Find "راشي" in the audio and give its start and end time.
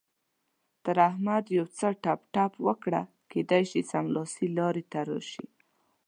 5.07-5.45